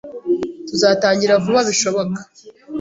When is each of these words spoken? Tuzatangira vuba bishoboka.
Tuzatangira 0.67 1.41
vuba 1.43 1.59
bishoboka. 1.69 2.19